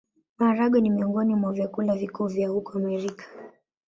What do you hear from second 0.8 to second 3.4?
ni miongoni mwa vyakula vikuu vya huko Amerika.